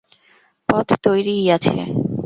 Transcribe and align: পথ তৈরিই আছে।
পথ 0.69 0.87
তৈরিই 1.03 1.45
আছে। 1.51 1.77